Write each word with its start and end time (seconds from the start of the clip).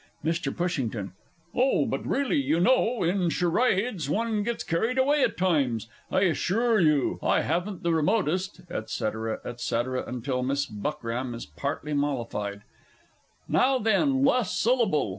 MR. 0.25 0.57
PUSHINGTON. 0.57 1.13
Oh, 1.53 1.85
but 1.85 2.03
really, 2.03 2.37
you 2.41 2.59
know, 2.59 3.03
in 3.03 3.29
Charades 3.29 4.09
one 4.09 4.41
gets 4.41 4.63
carried 4.63 4.97
away 4.97 5.21
at 5.21 5.37
times. 5.37 5.89
I 6.09 6.21
assure 6.21 6.79
you, 6.79 7.19
I 7.21 7.41
hadn't 7.41 7.83
the 7.83 7.93
remotest 7.93 8.61
(&c, 8.67 8.67
&c. 9.43 9.81
until 10.07 10.41
Miss 10.41 10.65
Buckram 10.65 11.35
is 11.35 11.45
partly 11.45 11.93
mollified.) 11.93 12.63
Now 13.47 13.77
then 13.77 14.25
last 14.25 14.59
syllable. 14.59 15.09